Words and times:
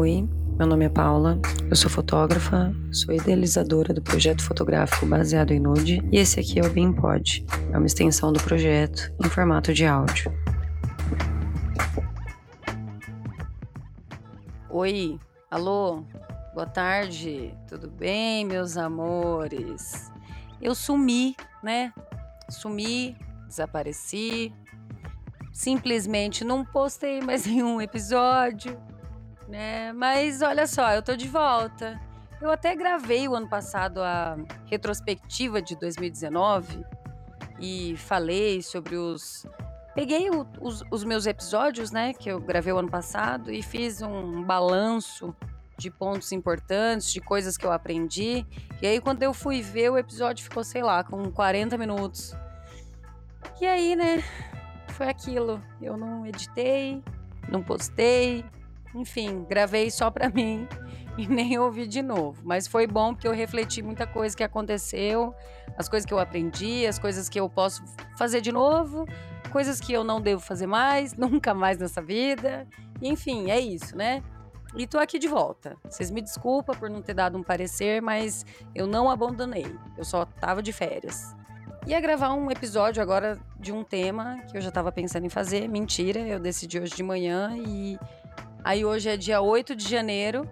Oi, 0.00 0.28
meu 0.56 0.64
nome 0.64 0.84
é 0.84 0.88
Paula, 0.88 1.40
eu 1.68 1.74
sou 1.74 1.90
fotógrafa, 1.90 2.72
sou 2.92 3.12
idealizadora 3.12 3.92
do 3.92 4.00
projeto 4.00 4.44
fotográfico 4.44 5.04
baseado 5.04 5.50
em 5.50 5.58
nude 5.58 6.00
e 6.12 6.18
esse 6.18 6.38
aqui 6.38 6.60
é 6.60 6.62
o 6.64 6.70
BeamPod, 6.72 7.44
é 7.72 7.76
uma 7.76 7.84
extensão 7.84 8.32
do 8.32 8.40
projeto 8.40 9.12
em 9.18 9.28
formato 9.28 9.74
de 9.74 9.84
áudio. 9.84 10.32
Oi, 14.70 15.18
alô, 15.50 16.04
boa 16.54 16.66
tarde, 16.66 17.52
tudo 17.66 17.90
bem, 17.90 18.44
meus 18.44 18.76
amores? 18.76 20.12
Eu 20.62 20.76
sumi, 20.76 21.34
né? 21.60 21.92
Sumi, 22.48 23.16
desapareci, 23.48 24.54
simplesmente 25.52 26.44
não 26.44 26.64
postei 26.64 27.20
mais 27.20 27.44
nenhum 27.50 27.80
episódio, 27.80 28.78
né? 29.48 29.92
Mas 29.92 30.42
olha 30.42 30.66
só, 30.66 30.92
eu 30.92 31.02
tô 31.02 31.16
de 31.16 31.26
volta. 31.26 32.00
Eu 32.40 32.50
até 32.50 32.76
gravei 32.76 33.26
o 33.26 33.34
ano 33.34 33.48
passado 33.48 34.00
a 34.00 34.36
retrospectiva 34.66 35.60
de 35.60 35.74
2019 35.76 36.84
e 37.58 37.96
falei 37.96 38.62
sobre 38.62 38.96
os. 38.96 39.44
Peguei 39.94 40.30
o, 40.30 40.46
os, 40.60 40.84
os, 40.92 41.02
meus 41.02 41.26
episódios, 41.26 41.90
né, 41.90 42.12
que 42.12 42.30
eu 42.30 42.38
gravei 42.38 42.72
o 42.72 42.78
ano 42.78 42.88
passado 42.88 43.50
e 43.52 43.62
fiz 43.62 44.00
um 44.00 44.44
balanço 44.44 45.34
de 45.76 45.90
pontos 45.90 46.30
importantes, 46.30 47.12
de 47.12 47.20
coisas 47.20 47.56
que 47.56 47.66
eu 47.66 47.72
aprendi. 47.72 48.46
E 48.80 48.86
aí, 48.86 49.00
quando 49.00 49.24
eu 49.24 49.34
fui 49.34 49.60
ver, 49.60 49.90
o 49.90 49.98
episódio 49.98 50.44
ficou, 50.44 50.62
sei 50.62 50.82
lá, 50.82 51.02
com 51.02 51.32
40 51.32 51.76
minutos. 51.76 52.36
E 53.60 53.66
aí, 53.66 53.96
né, 53.96 54.22
foi 54.90 55.08
aquilo. 55.08 55.60
Eu 55.82 55.96
não 55.96 56.24
editei, 56.24 57.02
não 57.48 57.60
postei, 57.60 58.44
enfim, 59.00 59.44
gravei 59.48 59.90
só 59.90 60.10
para 60.10 60.28
mim 60.30 60.66
e 61.16 61.26
nem 61.26 61.58
ouvi 61.58 61.86
de 61.86 62.00
novo. 62.00 62.40
Mas 62.44 62.66
foi 62.66 62.86
bom 62.86 63.12
porque 63.12 63.26
eu 63.26 63.32
refleti 63.32 63.82
muita 63.82 64.06
coisa 64.06 64.36
que 64.36 64.44
aconteceu, 64.44 65.34
as 65.76 65.88
coisas 65.88 66.06
que 66.06 66.14
eu 66.14 66.18
aprendi, 66.18 66.86
as 66.86 66.98
coisas 66.98 67.28
que 67.28 67.38
eu 67.38 67.48
posso 67.48 67.82
fazer 68.16 68.40
de 68.40 68.52
novo, 68.52 69.04
coisas 69.50 69.80
que 69.80 69.92
eu 69.92 70.04
não 70.04 70.20
devo 70.20 70.40
fazer 70.40 70.66
mais, 70.66 71.14
nunca 71.18 71.52
mais 71.52 71.78
nessa 71.78 72.00
vida. 72.00 72.66
Enfim, 73.02 73.50
é 73.50 73.58
isso, 73.58 73.96
né? 73.96 74.22
E 74.76 74.86
tô 74.86 74.98
aqui 74.98 75.18
de 75.18 75.26
volta. 75.26 75.76
Vocês 75.88 76.10
me 76.10 76.20
desculpam 76.20 76.76
por 76.76 76.90
não 76.90 77.00
ter 77.00 77.14
dado 77.14 77.38
um 77.38 77.42
parecer, 77.42 78.02
mas 78.02 78.44
eu 78.74 78.86
não 78.86 79.10
abandonei. 79.10 79.66
Eu 79.96 80.04
só 80.04 80.24
tava 80.24 80.62
de 80.62 80.72
férias. 80.72 81.34
Ia 81.86 82.00
gravar 82.00 82.34
um 82.34 82.50
episódio 82.50 83.02
agora 83.02 83.38
de 83.58 83.72
um 83.72 83.82
tema 83.82 84.42
que 84.50 84.58
eu 84.58 84.60
já 84.60 84.70
tava 84.70 84.92
pensando 84.92 85.24
em 85.24 85.30
fazer. 85.30 85.66
Mentira, 85.68 86.20
eu 86.20 86.38
decidi 86.38 86.78
hoje 86.78 86.94
de 86.94 87.02
manhã 87.02 87.56
e 87.56 87.98
Aí 88.68 88.84
hoje 88.84 89.08
é 89.08 89.16
dia 89.16 89.40
8 89.40 89.74
de 89.74 89.88
janeiro. 89.88 90.46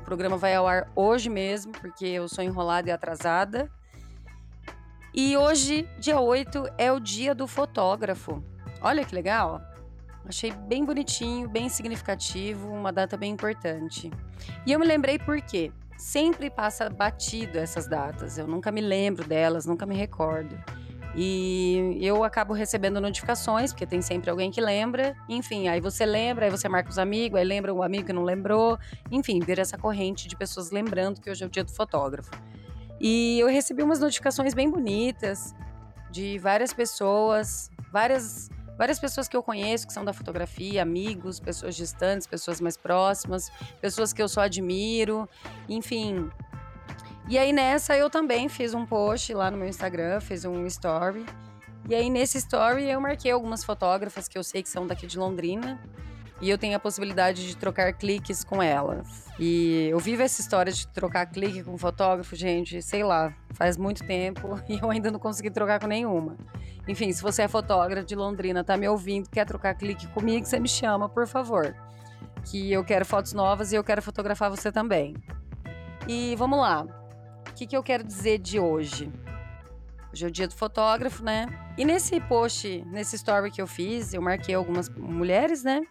O 0.00 0.02
programa 0.02 0.38
vai 0.38 0.54
ao 0.54 0.66
ar 0.66 0.90
hoje 0.96 1.28
mesmo, 1.28 1.70
porque 1.70 2.06
eu 2.06 2.26
sou 2.26 2.42
enrolada 2.42 2.88
e 2.88 2.90
atrasada. 2.90 3.70
E 5.12 5.36
hoje, 5.36 5.86
dia 5.98 6.18
8, 6.18 6.64
é 6.78 6.90
o 6.90 6.98
dia 6.98 7.34
do 7.34 7.46
fotógrafo. 7.46 8.42
Olha 8.80 9.04
que 9.04 9.14
legal. 9.14 9.60
Achei 10.26 10.50
bem 10.50 10.82
bonitinho, 10.82 11.46
bem 11.46 11.68
significativo, 11.68 12.72
uma 12.72 12.90
data 12.90 13.18
bem 13.18 13.32
importante. 13.32 14.10
E 14.64 14.72
eu 14.72 14.80
me 14.80 14.86
lembrei 14.86 15.18
por 15.18 15.38
quê? 15.42 15.70
Sempre 15.98 16.48
passa 16.48 16.88
batido 16.88 17.58
essas 17.58 17.86
datas. 17.86 18.38
Eu 18.38 18.46
nunca 18.46 18.72
me 18.72 18.80
lembro 18.80 19.28
delas, 19.28 19.66
nunca 19.66 19.84
me 19.84 19.94
recordo. 19.94 20.58
E 21.14 21.98
eu 22.00 22.22
acabo 22.22 22.52
recebendo 22.52 23.00
notificações, 23.00 23.72
porque 23.72 23.86
tem 23.86 24.00
sempre 24.02 24.30
alguém 24.30 24.50
que 24.50 24.60
lembra. 24.60 25.16
Enfim, 25.28 25.68
aí 25.68 25.80
você 25.80 26.04
lembra, 26.04 26.46
aí 26.46 26.50
você 26.50 26.68
marca 26.68 26.90
os 26.90 26.98
amigos, 26.98 27.38
aí 27.38 27.44
lembra 27.44 27.72
o 27.72 27.82
amigo 27.82 28.06
que 28.06 28.12
não 28.12 28.22
lembrou. 28.22 28.78
Enfim, 29.10 29.40
vira 29.40 29.62
essa 29.62 29.78
corrente 29.78 30.28
de 30.28 30.36
pessoas 30.36 30.70
lembrando 30.70 31.20
que 31.20 31.30
hoje 31.30 31.42
é 31.42 31.46
o 31.46 31.50
dia 31.50 31.64
do 31.64 31.72
fotógrafo. 31.72 32.30
E 33.00 33.38
eu 33.40 33.48
recebi 33.48 33.82
umas 33.82 34.00
notificações 34.00 34.54
bem 34.54 34.70
bonitas 34.70 35.54
de 36.10 36.38
várias 36.38 36.72
pessoas, 36.72 37.70
várias 37.92 38.48
várias 38.76 39.00
pessoas 39.00 39.26
que 39.26 39.36
eu 39.36 39.42
conheço 39.42 39.88
que 39.88 39.92
são 39.92 40.04
da 40.04 40.12
fotografia, 40.12 40.80
amigos, 40.80 41.40
pessoas 41.40 41.74
distantes, 41.74 42.28
pessoas 42.28 42.60
mais 42.60 42.76
próximas, 42.76 43.50
pessoas 43.80 44.12
que 44.12 44.22
eu 44.22 44.28
só 44.28 44.42
admiro, 44.42 45.28
enfim, 45.68 46.30
e 47.28 47.38
aí 47.38 47.52
nessa 47.52 47.94
eu 47.94 48.08
também 48.08 48.48
fiz 48.48 48.72
um 48.72 48.86
post 48.86 49.34
lá 49.34 49.50
no 49.50 49.58
meu 49.58 49.68
Instagram, 49.68 50.18
fiz 50.18 50.46
um 50.46 50.64
story. 50.66 51.26
E 51.86 51.94
aí 51.94 52.08
nesse 52.08 52.38
story 52.38 52.84
eu 52.88 52.98
marquei 53.00 53.30
algumas 53.30 53.62
fotógrafas 53.62 54.26
que 54.26 54.38
eu 54.38 54.42
sei 54.42 54.62
que 54.62 54.68
são 54.68 54.86
daqui 54.86 55.06
de 55.06 55.18
Londrina. 55.18 55.78
E 56.40 56.48
eu 56.48 56.56
tenho 56.56 56.74
a 56.76 56.78
possibilidade 56.78 57.46
de 57.46 57.56
trocar 57.56 57.92
cliques 57.92 58.44
com 58.44 58.62
elas. 58.62 59.26
E 59.38 59.88
eu 59.90 59.98
vivo 59.98 60.22
essa 60.22 60.40
história 60.40 60.72
de 60.72 60.86
trocar 60.88 61.26
clique 61.26 61.62
com 61.64 61.76
fotógrafo, 61.76 62.34
gente, 62.34 62.80
sei 62.80 63.02
lá, 63.02 63.34
faz 63.50 63.76
muito 63.76 64.06
tempo 64.06 64.58
e 64.68 64.78
eu 64.78 64.90
ainda 64.90 65.10
não 65.10 65.18
consegui 65.18 65.50
trocar 65.50 65.80
com 65.80 65.86
nenhuma. 65.86 66.36
Enfim, 66.86 67.12
se 67.12 67.20
você 67.20 67.42
é 67.42 67.48
fotógrafo 67.48 68.06
de 68.06 68.14
Londrina, 68.14 68.64
tá 68.64 68.76
me 68.76 68.88
ouvindo, 68.88 69.28
quer 69.28 69.44
trocar 69.44 69.74
clique 69.74 70.06
comigo, 70.08 70.46
você 70.46 70.58
me 70.58 70.68
chama, 70.68 71.08
por 71.08 71.26
favor. 71.26 71.74
Que 72.44 72.72
eu 72.72 72.82
quero 72.82 73.04
fotos 73.04 73.34
novas 73.34 73.72
e 73.72 73.76
eu 73.76 73.84
quero 73.84 74.00
fotografar 74.00 74.48
você 74.48 74.72
também. 74.72 75.14
E 76.06 76.34
vamos 76.36 76.58
lá 76.58 76.97
que, 77.58 77.66
que 77.66 77.76
eu 77.76 77.82
quero 77.82 78.04
dizer 78.04 78.38
de 78.38 78.60
hoje? 78.60 79.12
Hoje 80.12 80.24
é 80.24 80.28
o 80.28 80.30
dia 80.30 80.46
do 80.46 80.54
fotógrafo, 80.54 81.24
né? 81.24 81.46
E 81.76 81.84
nesse 81.84 82.20
post, 82.20 82.84
nesse 82.86 83.16
story 83.16 83.50
que 83.50 83.60
eu 83.60 83.66
fiz, 83.66 84.14
eu 84.14 84.22
marquei 84.22 84.54
algumas 84.54 84.88
mulheres, 84.88 85.64
né? 85.64 85.82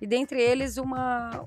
E 0.00 0.06
dentre 0.06 0.40
eles 0.40 0.76
uma, 0.76 1.46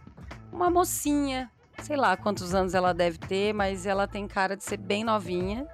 uma 0.51 0.71
mocinha, 0.71 1.51
sei 1.83 1.95
lá 1.95 2.17
quantos 2.17 2.55
anos 2.55 2.73
ela 2.73 2.91
deve 2.91 3.19
ter, 3.19 3.53
mas 3.53 3.85
ela 3.85 4.07
tem 4.07 4.27
cara 4.27 4.57
de 4.57 4.63
ser 4.63 4.77
bem 4.77 5.03
novinha. 5.03 5.67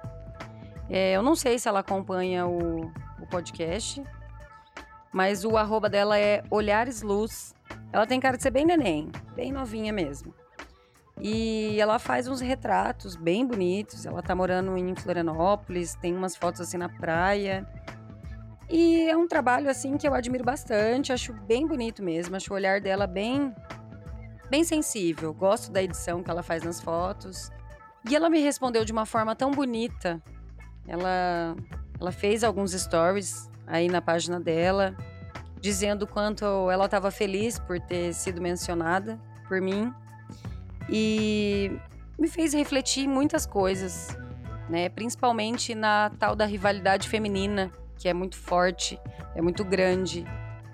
É, 0.90 1.12
eu 1.16 1.22
não 1.22 1.34
sei 1.34 1.58
se 1.58 1.66
ela 1.66 1.80
acompanha 1.80 2.46
o, 2.46 2.92
o 3.20 3.26
podcast, 3.30 4.04
mas 5.10 5.46
o 5.46 5.56
arroba 5.56 5.88
dela 5.88 6.18
é 6.18 6.44
Olhares 6.50 7.00
Luz. 7.00 7.54
Ela 7.90 8.06
tem 8.06 8.20
cara 8.20 8.36
de 8.36 8.42
ser 8.42 8.50
bem 8.50 8.66
neném, 8.66 9.10
bem 9.34 9.50
novinha 9.50 9.94
mesmo. 9.94 10.34
E 11.20 11.80
ela 11.80 11.98
faz 11.98 12.26
uns 12.26 12.40
retratos 12.40 13.14
bem 13.16 13.46
bonitos. 13.46 14.04
Ela 14.04 14.22
tá 14.22 14.34
morando 14.34 14.76
em 14.76 14.94
Florianópolis, 14.94 15.94
tem 15.94 16.14
umas 16.14 16.36
fotos 16.36 16.60
assim 16.60 16.76
na 16.76 16.88
praia. 16.88 17.66
E 18.68 19.08
é 19.08 19.16
um 19.16 19.28
trabalho 19.28 19.70
assim 19.70 19.96
que 19.96 20.08
eu 20.08 20.14
admiro 20.14 20.42
bastante, 20.42 21.12
acho 21.12 21.32
bem 21.32 21.66
bonito 21.66 22.02
mesmo, 22.02 22.34
acho 22.34 22.52
o 22.52 22.56
olhar 22.56 22.80
dela 22.80 23.06
bem 23.06 23.54
bem 24.50 24.64
sensível. 24.64 25.32
Gosto 25.32 25.70
da 25.70 25.82
edição 25.82 26.22
que 26.22 26.30
ela 26.30 26.42
faz 26.42 26.62
nas 26.62 26.80
fotos. 26.80 27.50
E 28.08 28.14
ela 28.14 28.28
me 28.28 28.40
respondeu 28.40 28.84
de 28.84 28.92
uma 28.92 29.06
forma 29.06 29.34
tão 29.34 29.50
bonita. 29.50 30.22
Ela 30.86 31.54
ela 32.00 32.12
fez 32.12 32.42
alguns 32.42 32.72
stories 32.72 33.48
aí 33.66 33.88
na 33.88 34.02
página 34.02 34.40
dela, 34.40 34.94
dizendo 35.60 36.06
quanto 36.06 36.44
ela 36.70 36.84
estava 36.86 37.10
feliz 37.10 37.58
por 37.58 37.80
ter 37.80 38.12
sido 38.12 38.42
mencionada 38.42 39.18
por 39.48 39.60
mim 39.60 39.94
e 40.88 41.72
me 42.18 42.28
fez 42.28 42.52
refletir 42.52 43.08
muitas 43.08 43.46
coisas, 43.46 44.16
né? 44.68 44.88
Principalmente 44.88 45.74
na 45.74 46.10
tal 46.18 46.36
da 46.36 46.44
rivalidade 46.44 47.08
feminina, 47.08 47.72
que 47.96 48.08
é 48.08 48.14
muito 48.14 48.36
forte, 48.36 48.98
é 49.34 49.42
muito 49.42 49.64
grande. 49.64 50.24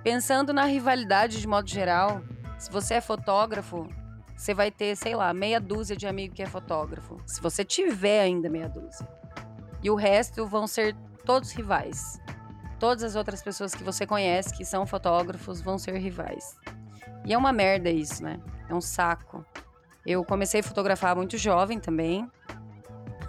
Pensando 0.02 0.52
na 0.52 0.64
rivalidade 0.64 1.40
de 1.40 1.46
modo 1.46 1.68
geral, 1.68 2.22
se 2.58 2.70
você 2.70 2.94
é 2.94 3.00
fotógrafo, 3.00 3.88
você 4.36 4.54
vai 4.54 4.70
ter, 4.70 4.96
sei 4.96 5.14
lá, 5.14 5.32
meia 5.34 5.60
dúzia 5.60 5.94
de 5.94 6.06
amigos 6.06 6.34
que 6.34 6.42
é 6.42 6.46
fotógrafo. 6.46 7.20
Se 7.26 7.40
você 7.40 7.64
tiver 7.64 8.22
ainda 8.22 8.48
meia 8.48 8.68
dúzia. 8.68 9.06
E 9.82 9.90
o 9.90 9.94
resto 9.94 10.46
vão 10.46 10.66
ser 10.66 10.96
todos 11.24 11.52
rivais. 11.52 12.18
Todas 12.78 13.02
as 13.02 13.16
outras 13.16 13.42
pessoas 13.42 13.74
que 13.74 13.84
você 13.84 14.06
conhece 14.06 14.56
que 14.56 14.64
são 14.64 14.86
fotógrafos 14.86 15.60
vão 15.60 15.78
ser 15.78 15.96
rivais. 15.98 16.56
E 17.26 17.34
é 17.34 17.38
uma 17.38 17.52
merda 17.52 17.90
isso, 17.90 18.22
né? 18.22 18.40
É 18.68 18.74
um 18.74 18.80
saco. 18.80 19.44
Eu 20.06 20.24
comecei 20.24 20.60
a 20.60 20.62
fotografar 20.62 21.14
muito 21.14 21.36
jovem 21.36 21.78
também. 21.78 22.28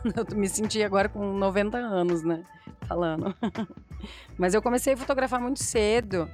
Eu 0.15 0.35
me 0.35 0.47
senti 0.47 0.83
agora 0.83 1.09
com 1.09 1.33
90 1.33 1.77
anos, 1.77 2.23
né? 2.23 2.43
Falando. 2.87 3.35
Mas 4.37 4.53
eu 4.53 4.61
comecei 4.61 4.93
a 4.93 4.97
fotografar 4.97 5.39
muito 5.39 5.63
cedo. 5.63 6.27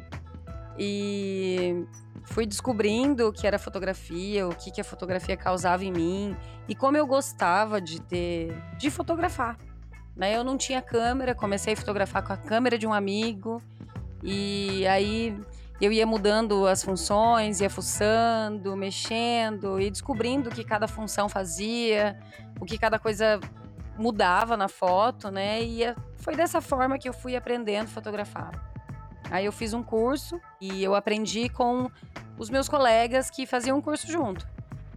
E 0.80 1.86
fui 2.24 2.46
descobrindo 2.46 3.28
o 3.28 3.34
que 3.34 3.48
era 3.48 3.58
fotografia, 3.58 4.48
o 4.48 4.56
que, 4.56 4.72
que 4.72 4.82
a 4.82 4.84
fotografia 4.84 5.36
causava 5.36 5.84
em 5.84 5.92
mim 5.92 6.38
e 6.68 6.76
como 6.76 6.98
eu 6.98 7.08
gostava 7.08 7.82
de 7.82 8.02
ter 8.02 8.54
de 8.78 8.90
fotografar. 8.92 9.58
Né? 10.16 10.36
Eu 10.36 10.44
não 10.44 10.58
tinha 10.58 10.82
câmera, 10.82 11.34
comecei 11.34 11.74
a 11.74 11.78
fotografar 11.78 12.24
com 12.24 12.34
a 12.34 12.38
câmera 12.38 12.78
de 12.78 12.86
um 12.86 12.94
amigo 12.94 13.62
e 14.24 14.86
aí 14.88 15.40
eu 15.80 15.92
ia 15.92 16.06
mudando 16.06 16.66
as 16.68 16.84
funções, 16.84 17.62
ia 17.62 17.70
fuçando, 17.70 18.76
mexendo 18.76 19.80
e 19.80 19.90
descobrindo 19.92 20.50
o 20.50 20.52
que 20.54 20.64
cada 20.64 20.88
função 20.88 21.30
fazia, 21.30 22.18
o 22.60 22.66
que 22.66 22.78
cada 22.78 22.98
coisa 22.98 23.40
mudava 23.98 24.58
na 24.58 24.68
foto, 24.68 25.30
né? 25.30 25.62
E 25.62 25.82
foi 26.18 26.36
dessa 26.36 26.62
forma 26.62 26.98
que 26.98 27.08
eu 27.08 27.14
fui 27.14 27.36
aprendendo 27.36 27.86
a 27.86 27.90
fotografar. 27.90 28.52
Aí 29.30 29.46
eu 29.46 29.52
fiz 29.52 29.74
um 29.74 29.84
curso 29.84 30.40
e 30.60 30.84
eu 30.84 30.96
aprendi 30.96 31.50
com 31.50 31.92
os 32.38 32.50
meus 32.50 32.70
colegas 32.70 33.30
que 33.30 33.46
faziam 33.46 33.78
um 33.78 33.82
curso 33.82 34.10
junto. 34.10 34.48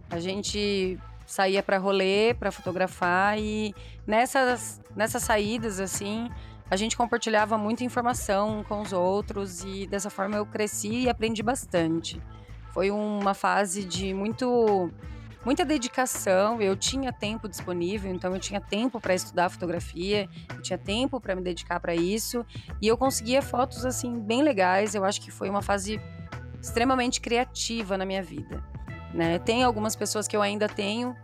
A 0.09 0.19
gente 0.19 0.97
saía 1.25 1.63
para 1.63 1.77
rolê, 1.77 2.33
para 2.33 2.51
fotografar 2.51 3.37
e 3.39 3.73
nessas, 4.05 4.81
nessas 4.95 5.23
saídas 5.23 5.79
assim, 5.79 6.29
a 6.71 6.77
gente 6.77 6.95
compartilhava 6.95 7.57
muita 7.57 7.83
informação 7.83 8.63
com 8.63 8.81
os 8.81 8.93
outros 8.93 9.61
e 9.65 9.85
dessa 9.85 10.09
forma 10.09 10.37
eu 10.37 10.45
cresci 10.45 11.01
e 11.01 11.09
aprendi 11.09 11.43
bastante. 11.43 12.21
Foi 12.69 12.89
uma 12.89 13.33
fase 13.33 13.83
de 13.83 14.13
muito 14.13 14.89
muita 15.43 15.65
dedicação. 15.65 16.61
Eu 16.61 16.77
tinha 16.77 17.11
tempo 17.11 17.49
disponível, 17.49 18.09
então 18.09 18.33
eu 18.33 18.39
tinha 18.39 18.61
tempo 18.61 19.01
para 19.01 19.13
estudar 19.13 19.49
fotografia, 19.49 20.29
eu 20.55 20.61
tinha 20.61 20.77
tempo 20.77 21.19
para 21.19 21.35
me 21.35 21.41
dedicar 21.41 21.77
para 21.81 21.93
isso 21.93 22.45
e 22.81 22.87
eu 22.87 22.97
conseguia 22.97 23.41
fotos 23.41 23.85
assim 23.85 24.17
bem 24.17 24.41
legais. 24.41 24.95
Eu 24.95 25.03
acho 25.03 25.19
que 25.19 25.29
foi 25.29 25.49
uma 25.49 25.61
fase 25.61 25.99
extremamente 26.61 27.19
criativa 27.19 27.97
na 27.97 28.05
minha 28.05 28.23
vida. 28.23 28.63
Né? 29.13 29.39
Tem 29.39 29.61
algumas 29.61 29.93
pessoas 29.93 30.25
que 30.25 30.37
eu 30.37 30.41
ainda 30.41 30.69
tenho, 30.69 31.17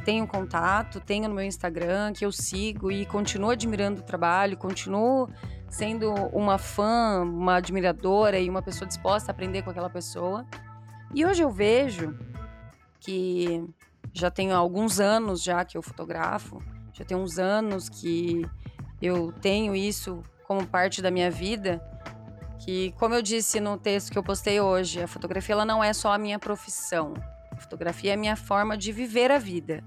tenho 0.00 0.26
contato, 0.26 1.00
tenho 1.00 1.28
no 1.28 1.34
meu 1.34 1.44
Instagram, 1.44 2.12
que 2.12 2.24
eu 2.24 2.32
sigo 2.32 2.90
e 2.90 3.06
continuo 3.06 3.50
admirando 3.50 4.00
o 4.00 4.04
trabalho, 4.04 4.56
continuo 4.56 5.28
sendo 5.68 6.12
uma 6.32 6.58
fã, 6.58 7.22
uma 7.22 7.56
admiradora 7.56 8.38
e 8.38 8.50
uma 8.50 8.60
pessoa 8.60 8.88
disposta 8.88 9.30
a 9.30 9.32
aprender 9.32 9.62
com 9.62 9.70
aquela 9.70 9.88
pessoa. 9.88 10.44
E 11.14 11.24
hoje 11.24 11.42
eu 11.42 11.50
vejo 11.50 12.18
que 12.98 13.64
já 14.12 14.30
tenho 14.30 14.54
alguns 14.54 14.98
anos 14.98 15.42
já 15.42 15.64
que 15.64 15.78
eu 15.78 15.82
fotografo, 15.82 16.62
já 16.92 17.04
tem 17.04 17.16
uns 17.16 17.38
anos 17.38 17.88
que 17.88 18.44
eu 19.00 19.32
tenho 19.40 19.74
isso 19.74 20.22
como 20.46 20.66
parte 20.66 21.00
da 21.00 21.10
minha 21.10 21.30
vida, 21.30 21.80
que 22.58 22.92
como 22.98 23.14
eu 23.14 23.22
disse 23.22 23.60
no 23.60 23.78
texto 23.78 24.10
que 24.10 24.18
eu 24.18 24.22
postei 24.22 24.60
hoje, 24.60 25.02
a 25.02 25.08
fotografia 25.08 25.54
ela 25.54 25.64
não 25.64 25.82
é 25.82 25.92
só 25.92 26.12
a 26.12 26.18
minha 26.18 26.38
profissão. 26.38 27.14
Fotografia 27.60 28.12
é 28.12 28.14
a 28.14 28.16
minha 28.16 28.36
forma 28.36 28.76
de 28.76 28.90
viver 28.90 29.30
a 29.30 29.38
vida. 29.38 29.84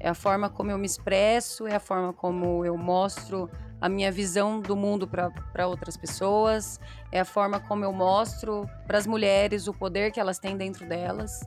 É 0.00 0.08
a 0.08 0.14
forma 0.14 0.50
como 0.50 0.70
eu 0.70 0.78
me 0.78 0.86
expresso, 0.86 1.66
é 1.66 1.76
a 1.76 1.80
forma 1.80 2.12
como 2.12 2.64
eu 2.64 2.76
mostro 2.76 3.50
a 3.80 3.88
minha 3.88 4.10
visão 4.10 4.60
do 4.60 4.74
mundo 4.74 5.06
para 5.06 5.66
outras 5.66 5.96
pessoas, 5.96 6.80
é 7.12 7.20
a 7.20 7.24
forma 7.24 7.60
como 7.60 7.84
eu 7.84 7.92
mostro 7.92 8.68
para 8.86 8.98
as 8.98 9.06
mulheres 9.06 9.68
o 9.68 9.72
poder 9.72 10.10
que 10.10 10.18
elas 10.18 10.38
têm 10.38 10.56
dentro 10.56 10.86
delas. 10.86 11.40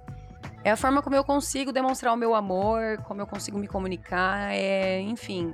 É 0.64 0.72
a 0.72 0.76
forma 0.76 1.02
como 1.02 1.16
eu 1.16 1.24
consigo 1.24 1.72
demonstrar 1.72 2.14
o 2.14 2.18
meu 2.18 2.36
amor, 2.36 2.98
como 3.04 3.22
eu 3.22 3.28
consigo 3.28 3.58
me 3.58 3.68
comunicar, 3.68 4.54
é, 4.54 5.00
enfim. 5.02 5.54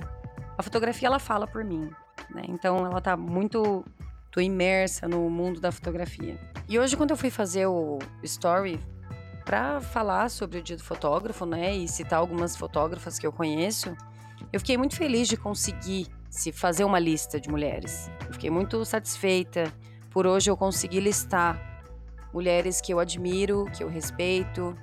A 0.58 0.62
fotografia 0.62 1.08
ela 1.08 1.18
fala 1.18 1.46
por 1.46 1.64
mim, 1.64 1.90
né? 2.30 2.42
Então 2.48 2.84
ela 2.84 3.00
tá 3.00 3.16
muito 3.16 3.84
tô 4.30 4.40
imersa 4.40 5.08
no 5.08 5.30
mundo 5.30 5.60
da 5.60 5.72
fotografia. 5.72 6.38
E 6.68 6.78
hoje 6.78 6.96
quando 6.96 7.10
eu 7.10 7.16
fui 7.16 7.30
fazer 7.30 7.66
o 7.66 7.98
story 8.22 8.78
para 9.46 9.80
falar 9.80 10.28
sobre 10.28 10.58
o 10.58 10.62
Dia 10.62 10.76
do 10.76 10.82
Fotógrafo, 10.82 11.46
né, 11.46 11.72
e 11.72 11.86
citar 11.86 12.18
algumas 12.18 12.56
fotógrafas 12.56 13.16
que 13.16 13.24
eu 13.24 13.32
conheço, 13.32 13.96
eu 14.52 14.58
fiquei 14.58 14.76
muito 14.76 14.96
feliz 14.96 15.28
de 15.28 15.36
conseguir 15.36 16.08
se 16.28 16.50
fazer 16.50 16.82
uma 16.82 16.98
lista 16.98 17.40
de 17.40 17.48
mulheres. 17.48 18.10
Eu 18.26 18.32
fiquei 18.32 18.50
muito 18.50 18.84
satisfeita 18.84 19.72
por 20.10 20.26
hoje 20.26 20.50
eu 20.50 20.56
conseguir 20.56 20.98
listar 20.98 21.84
mulheres 22.34 22.80
que 22.80 22.92
eu 22.92 22.98
admiro, 22.98 23.66
que 23.72 23.84
eu 23.84 23.88
respeito, 23.88 24.76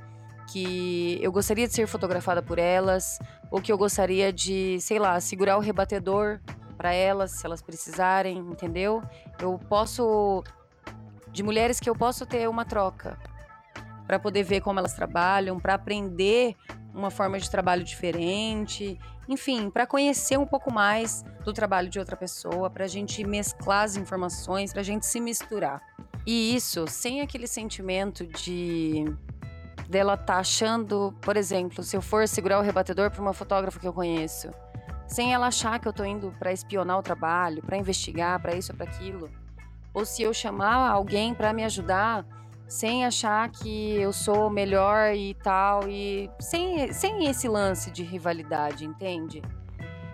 que 0.47 1.19
eu 1.21 1.31
gostaria 1.31 1.67
de 1.67 1.73
ser 1.73 1.85
fotografada 1.85 2.41
por 2.41 2.57
elas, 2.57 3.19
ou 3.51 3.61
que 3.61 3.71
eu 3.71 3.77
gostaria 3.77 4.31
de, 4.31 4.79
sei 4.79 4.97
lá, 4.97 5.19
segurar 5.19 5.57
o 5.57 5.59
rebatedor 5.59 6.39
para 6.77 6.93
elas, 6.93 7.31
se 7.31 7.45
elas 7.45 7.61
precisarem, 7.61 8.37
entendeu? 8.37 9.03
Eu 9.41 9.59
posso 9.59 10.41
de 11.33 11.43
mulheres 11.43 11.81
que 11.81 11.89
eu 11.89 11.95
posso 11.95 12.25
ter 12.25 12.47
uma 12.47 12.63
troca 12.63 13.17
para 14.05 14.19
poder 14.19 14.43
ver 14.43 14.61
como 14.61 14.79
elas 14.79 14.93
trabalham, 14.93 15.59
para 15.59 15.75
aprender 15.75 16.55
uma 16.93 17.09
forma 17.09 17.39
de 17.39 17.49
trabalho 17.49 17.83
diferente, 17.83 18.99
enfim, 19.27 19.69
para 19.69 19.87
conhecer 19.87 20.37
um 20.37 20.45
pouco 20.45 20.71
mais 20.71 21.23
do 21.43 21.53
trabalho 21.53 21.89
de 21.89 21.97
outra 21.97 22.15
pessoa, 22.15 22.69
para 22.69 22.85
a 22.85 22.87
gente 22.87 23.23
mesclar 23.23 23.83
as 23.83 23.95
informações, 23.95 24.71
para 24.71 24.81
a 24.81 24.85
gente 24.85 25.05
se 25.05 25.19
misturar. 25.19 25.81
E 26.25 26.55
isso 26.55 26.85
sem 26.87 27.21
aquele 27.21 27.47
sentimento 27.47 28.25
de 28.25 29.05
dela 29.89 30.15
tá 30.15 30.37
achando, 30.37 31.13
por 31.21 31.35
exemplo, 31.37 31.83
se 31.83 31.95
eu 31.95 32.01
for 32.01 32.27
segurar 32.27 32.59
o 32.59 32.61
rebatedor 32.61 33.11
para 33.11 33.21
uma 33.21 33.33
fotógrafa 33.33 33.79
que 33.79 33.87
eu 33.87 33.93
conheço, 33.93 34.49
sem 35.07 35.33
ela 35.33 35.47
achar 35.47 35.79
que 35.79 35.87
eu 35.87 35.93
tô 35.93 36.03
indo 36.03 36.33
para 36.39 36.51
espionar 36.51 36.97
o 36.97 37.03
trabalho, 37.03 37.61
para 37.61 37.77
investigar, 37.77 38.41
para 38.41 38.55
isso 38.55 38.71
ou 38.71 38.77
para 38.77 38.89
aquilo, 38.89 39.29
ou 39.93 40.05
se 40.05 40.23
eu 40.23 40.33
chamar 40.33 40.89
alguém 40.89 41.33
para 41.35 41.53
me 41.53 41.63
ajudar, 41.63 42.25
sem 42.73 43.05
achar 43.05 43.47
que 43.51 43.93
eu 44.01 44.11
sou 44.11 44.49
melhor 44.49 45.13
e 45.13 45.35
tal 45.35 45.87
e 45.87 46.27
sem 46.39 46.91
sem 46.91 47.27
esse 47.27 47.47
lance 47.47 47.91
de 47.91 48.01
rivalidade, 48.01 48.83
entende? 48.83 49.43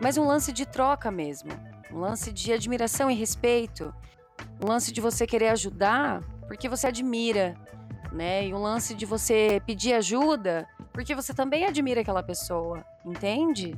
Mas 0.01 0.17
um 0.17 0.27
lance 0.27 0.51
de 0.51 0.65
troca 0.65 1.09
mesmo, 1.09 1.51
um 1.89 1.99
lance 1.99 2.33
de 2.33 2.51
admiração 2.51 3.09
e 3.09 3.15
respeito, 3.15 3.93
um 4.61 4.67
lance 4.67 4.91
de 4.91 4.99
você 4.99 5.25
querer 5.25 5.47
ajudar 5.47 6.21
porque 6.49 6.67
você 6.67 6.87
admira, 6.87 7.55
né? 8.11 8.45
E 8.45 8.53
um 8.53 8.61
lance 8.61 8.93
de 8.93 9.05
você 9.05 9.61
pedir 9.65 9.93
ajuda 9.93 10.67
porque 10.91 11.15
você 11.15 11.33
também 11.33 11.65
admira 11.65 12.01
aquela 12.01 12.21
pessoa, 12.21 12.83
entende? 13.05 13.73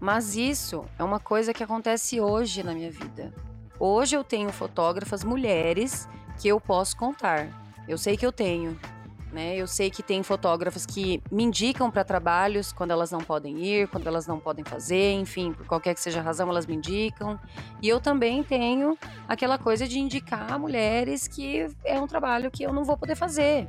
Mas 0.00 0.34
isso 0.34 0.84
é 0.98 1.04
uma 1.04 1.20
coisa 1.20 1.54
que 1.54 1.62
acontece 1.62 2.20
hoje 2.20 2.64
na 2.64 2.74
minha 2.74 2.90
vida. 2.90 3.32
Hoje 3.78 4.16
eu 4.16 4.24
tenho 4.24 4.50
fotógrafas 4.50 5.22
mulheres 5.22 6.08
que 6.40 6.48
eu 6.48 6.60
posso 6.60 6.96
contar. 6.96 7.69
Eu 7.90 7.98
sei 7.98 8.16
que 8.16 8.24
eu 8.24 8.30
tenho. 8.30 8.78
Né? 9.32 9.56
Eu 9.56 9.66
sei 9.66 9.90
que 9.90 10.00
tem 10.00 10.22
fotógrafas 10.22 10.86
que 10.86 11.20
me 11.30 11.42
indicam 11.42 11.90
para 11.90 12.04
trabalhos 12.04 12.72
quando 12.72 12.92
elas 12.92 13.10
não 13.10 13.20
podem 13.20 13.58
ir, 13.58 13.88
quando 13.88 14.06
elas 14.06 14.28
não 14.28 14.38
podem 14.38 14.64
fazer, 14.64 15.12
enfim, 15.14 15.52
por 15.52 15.66
qualquer 15.66 15.94
que 15.94 16.00
seja 16.00 16.20
a 16.20 16.22
razão, 16.22 16.48
elas 16.48 16.66
me 16.66 16.76
indicam. 16.76 17.38
E 17.82 17.88
eu 17.88 18.00
também 18.00 18.44
tenho 18.44 18.96
aquela 19.28 19.58
coisa 19.58 19.88
de 19.88 19.98
indicar 19.98 20.58
mulheres 20.58 21.26
que 21.26 21.66
é 21.84 22.00
um 22.00 22.06
trabalho 22.06 22.50
que 22.50 22.62
eu 22.62 22.72
não 22.72 22.84
vou 22.84 22.96
poder 22.96 23.16
fazer. 23.16 23.68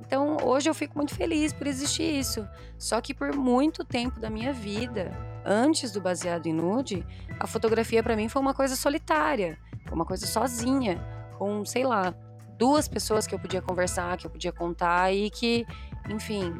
Então, 0.00 0.38
hoje 0.42 0.68
eu 0.68 0.74
fico 0.74 0.96
muito 0.96 1.14
feliz 1.14 1.52
por 1.52 1.66
existir 1.66 2.18
isso. 2.18 2.46
Só 2.78 2.98
que 3.00 3.12
por 3.12 3.34
muito 3.34 3.84
tempo 3.84 4.20
da 4.20 4.30
minha 4.30 4.54
vida, 4.54 5.12
antes 5.44 5.92
do 5.92 6.00
baseado 6.00 6.46
em 6.46 6.52
nude, 6.52 7.06
a 7.38 7.46
fotografia 7.46 8.02
para 8.02 8.16
mim 8.16 8.28
foi 8.28 8.40
uma 8.40 8.54
coisa 8.54 8.76
solitária, 8.76 9.58
foi 9.84 9.94
uma 9.94 10.04
coisa 10.04 10.26
sozinha, 10.26 10.98
com, 11.38 11.64
sei 11.64 11.84
lá, 11.84 12.14
duas 12.58 12.88
pessoas 12.88 13.26
que 13.26 13.34
eu 13.34 13.38
podia 13.38 13.60
conversar, 13.60 14.16
que 14.16 14.26
eu 14.26 14.30
podia 14.30 14.52
contar 14.52 15.12
e 15.12 15.30
que, 15.30 15.66
enfim. 16.08 16.54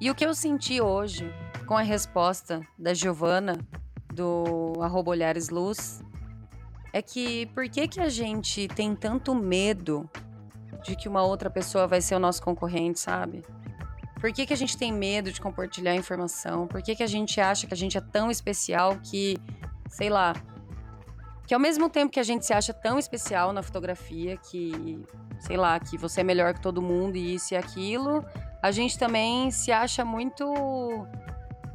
E 0.00 0.10
o 0.10 0.14
que 0.14 0.24
eu 0.24 0.34
senti 0.34 0.80
hoje 0.80 1.32
com 1.66 1.76
a 1.76 1.82
resposta 1.82 2.60
da 2.78 2.92
Giovana 2.94 3.58
do 4.12 4.74
arroba 4.80 5.10
Olhares 5.10 5.48
Luz 5.48 6.02
é 6.92 7.02
que 7.02 7.46
por 7.46 7.68
que 7.68 7.88
que 7.88 8.00
a 8.00 8.08
gente 8.08 8.68
tem 8.68 8.94
tanto 8.94 9.34
medo 9.34 10.08
de 10.82 10.94
que 10.94 11.08
uma 11.08 11.22
outra 11.22 11.50
pessoa 11.50 11.86
vai 11.86 12.00
ser 12.00 12.14
o 12.14 12.18
nosso 12.18 12.42
concorrente, 12.42 13.00
sabe? 13.00 13.42
Por 14.20 14.32
que, 14.32 14.46
que 14.46 14.52
a 14.52 14.56
gente 14.56 14.76
tem 14.78 14.92
medo 14.92 15.30
de 15.30 15.40
compartilhar 15.40 15.94
informação? 15.94 16.66
Por 16.66 16.82
que, 16.82 16.96
que 16.96 17.02
a 17.02 17.06
gente 17.06 17.40
acha 17.40 17.66
que 17.66 17.74
a 17.74 17.76
gente 17.76 17.98
é 17.98 18.00
tão 18.00 18.30
especial 18.30 18.96
que, 19.02 19.36
sei 19.90 20.08
lá, 20.08 20.32
que 21.46 21.54
ao 21.54 21.60
mesmo 21.60 21.88
tempo 21.88 22.12
que 22.12 22.18
a 22.18 22.24
gente 22.24 22.44
se 22.44 22.52
acha 22.52 22.74
tão 22.74 22.98
especial 22.98 23.52
na 23.52 23.62
fotografia, 23.62 24.36
que, 24.36 25.00
sei 25.38 25.56
lá, 25.56 25.78
que 25.78 25.96
você 25.96 26.20
é 26.20 26.24
melhor 26.24 26.54
que 26.54 26.60
todo 26.60 26.82
mundo 26.82 27.16
e 27.16 27.34
isso 27.34 27.54
e 27.54 27.56
aquilo, 27.56 28.24
a 28.60 28.72
gente 28.72 28.98
também 28.98 29.50
se 29.52 29.70
acha 29.70 30.04
muito. 30.04 30.44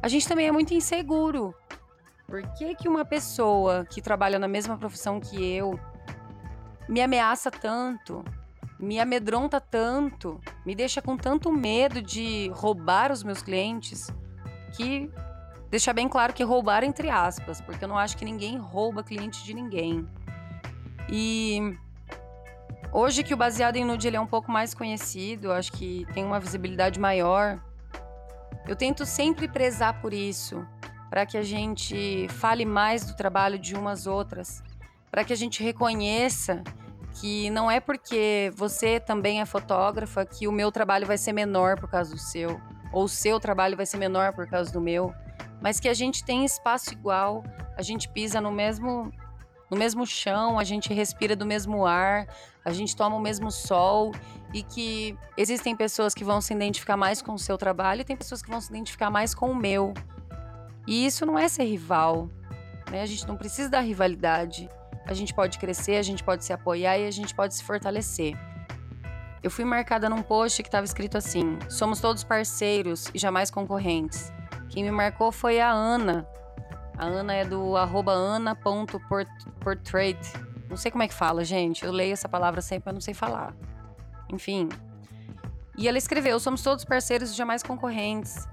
A 0.02 0.08
gente 0.08 0.28
também 0.28 0.46
é 0.46 0.52
muito 0.52 0.74
inseguro. 0.74 1.54
Por 2.26 2.42
que, 2.54 2.74
que 2.74 2.88
uma 2.88 3.04
pessoa 3.04 3.86
que 3.86 4.02
trabalha 4.02 4.38
na 4.38 4.48
mesma 4.48 4.76
profissão 4.76 5.18
que 5.18 5.42
eu 5.42 5.78
me 6.88 7.00
ameaça 7.00 7.50
tanto, 7.50 8.22
me 8.78 9.00
amedronta 9.00 9.60
tanto, 9.60 10.40
me 10.66 10.74
deixa 10.74 11.00
com 11.00 11.16
tanto 11.16 11.50
medo 11.50 12.02
de 12.02 12.50
roubar 12.54 13.10
os 13.10 13.22
meus 13.22 13.40
clientes, 13.42 14.12
que 14.76 15.10
deixar 15.72 15.94
bem 15.94 16.06
claro 16.06 16.34
que 16.34 16.44
roubar 16.44 16.84
entre 16.84 17.08
aspas, 17.08 17.62
porque 17.62 17.82
eu 17.82 17.88
não 17.88 17.96
acho 17.96 18.14
que 18.18 18.26
ninguém 18.26 18.58
rouba 18.58 19.02
cliente 19.02 19.42
de 19.42 19.54
ninguém. 19.54 20.06
E 21.08 21.74
hoje 22.92 23.24
que 23.24 23.32
o 23.32 23.38
baseado 23.38 23.76
em 23.76 23.84
nude 23.84 24.06
ele 24.06 24.18
é 24.18 24.20
um 24.20 24.26
pouco 24.26 24.52
mais 24.52 24.74
conhecido, 24.74 25.50
acho 25.50 25.72
que 25.72 26.06
tem 26.12 26.26
uma 26.26 26.38
visibilidade 26.38 27.00
maior. 27.00 27.58
Eu 28.68 28.76
tento 28.76 29.06
sempre 29.06 29.48
prezar 29.48 29.98
por 30.02 30.12
isso, 30.12 30.62
para 31.08 31.24
que 31.24 31.38
a 31.38 31.42
gente 31.42 32.28
fale 32.28 32.66
mais 32.66 33.06
do 33.06 33.16
trabalho 33.16 33.58
de 33.58 33.74
umas 33.74 34.06
outras, 34.06 34.62
para 35.10 35.24
que 35.24 35.32
a 35.32 35.36
gente 35.36 35.62
reconheça 35.62 36.62
que 37.14 37.48
não 37.48 37.70
é 37.70 37.80
porque 37.80 38.52
você 38.54 39.00
também 39.00 39.40
é 39.40 39.46
fotógrafa 39.46 40.26
que 40.26 40.46
o 40.46 40.52
meu 40.52 40.70
trabalho 40.70 41.06
vai 41.06 41.16
ser 41.16 41.32
menor 41.32 41.80
por 41.80 41.88
causa 41.88 42.10
do 42.10 42.20
seu, 42.20 42.60
ou 42.92 43.04
o 43.04 43.08
seu 43.08 43.40
trabalho 43.40 43.74
vai 43.74 43.86
ser 43.86 43.96
menor 43.96 44.34
por 44.34 44.46
causa 44.46 44.70
do 44.70 44.80
meu 44.80 45.14
mas 45.62 45.78
que 45.78 45.88
a 45.88 45.94
gente 45.94 46.24
tem 46.24 46.44
espaço 46.44 46.92
igual, 46.92 47.44
a 47.76 47.82
gente 47.82 48.08
pisa 48.08 48.40
no 48.40 48.50
mesmo 48.50 49.12
no 49.70 49.78
mesmo 49.78 50.04
chão, 50.04 50.58
a 50.58 50.64
gente 50.64 50.92
respira 50.92 51.34
do 51.34 51.46
mesmo 51.46 51.86
ar, 51.86 52.26
a 52.62 52.74
gente 52.74 52.94
toma 52.94 53.16
o 53.16 53.20
mesmo 53.20 53.50
sol 53.50 54.12
e 54.52 54.62
que 54.62 55.16
existem 55.34 55.74
pessoas 55.74 56.12
que 56.12 56.22
vão 56.22 56.42
se 56.42 56.52
identificar 56.52 56.94
mais 56.94 57.22
com 57.22 57.32
o 57.32 57.38
seu 57.38 57.56
trabalho 57.56 58.02
e 58.02 58.04
tem 58.04 58.14
pessoas 58.14 58.42
que 58.42 58.50
vão 58.50 58.60
se 58.60 58.68
identificar 58.68 59.08
mais 59.08 59.34
com 59.34 59.50
o 59.50 59.56
meu. 59.56 59.94
E 60.86 61.06
isso 61.06 61.24
não 61.24 61.38
é 61.38 61.48
ser 61.48 61.64
rival, 61.64 62.28
né? 62.90 63.00
A 63.00 63.06
gente 63.06 63.26
não 63.26 63.34
precisa 63.34 63.70
da 63.70 63.80
rivalidade. 63.80 64.68
A 65.06 65.14
gente 65.14 65.32
pode 65.32 65.58
crescer, 65.58 65.96
a 65.96 66.02
gente 66.02 66.22
pode 66.22 66.44
se 66.44 66.52
apoiar 66.52 66.98
e 66.98 67.06
a 67.06 67.10
gente 67.10 67.34
pode 67.34 67.54
se 67.54 67.64
fortalecer. 67.64 68.36
Eu 69.42 69.50
fui 69.50 69.64
marcada 69.64 70.06
num 70.06 70.20
post 70.22 70.62
que 70.62 70.68
estava 70.68 70.84
escrito 70.84 71.16
assim: 71.16 71.58
Somos 71.70 71.98
todos 71.98 72.22
parceiros 72.22 73.06
e 73.14 73.18
jamais 73.18 73.50
concorrentes. 73.50 74.30
Quem 74.72 74.82
me 74.84 74.90
marcou 74.90 75.30
foi 75.30 75.60
a 75.60 75.70
Ana. 75.70 76.26
A 76.96 77.04
Ana 77.04 77.34
é 77.34 77.44
do 77.44 77.76
ana.portrait. 77.76 80.18
Não 80.68 80.76
sei 80.78 80.90
como 80.90 81.02
é 81.02 81.08
que 81.08 81.12
fala, 81.12 81.44
gente. 81.44 81.84
Eu 81.84 81.92
leio 81.92 82.14
essa 82.14 82.26
palavra 82.26 82.62
sempre, 82.62 82.84
mas 82.86 82.94
não 82.94 83.02
sei 83.02 83.12
falar. 83.12 83.54
Enfim. 84.32 84.70
E 85.76 85.86
ela 85.86 85.98
escreveu: 85.98 86.40
Somos 86.40 86.62
todos 86.62 86.86
parceiros 86.86 87.32
e 87.32 87.34
jamais 87.34 87.62
concorrentes. 87.62 88.48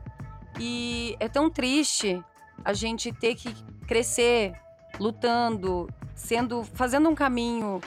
E 0.60 1.16
é 1.22 1.30
tão 1.30 1.50
triste 1.50 2.22
a 2.66 2.74
gente 2.74 3.14
ter 3.14 3.36
que 3.36 3.56
crescer 3.88 4.52
lutando, 5.00 5.88
sendo, 6.14 6.66
fazendo 6.66 7.08
um 7.08 7.16
caminho 7.16 7.80